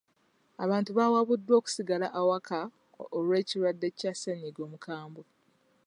[0.63, 2.59] Abantu bawabuddwa okusigala awaka
[3.17, 5.23] olw'ekirwadde kya ssennyiga omukambwe.